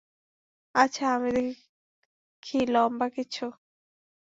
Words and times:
আচ্ছা, 0.75 1.05
আমি 1.15 1.29
দেখি 1.35 2.59
লম্বা 2.67 3.07
কিছু। 3.15 3.45